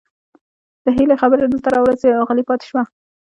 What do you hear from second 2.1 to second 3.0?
او غلې پاتې شوه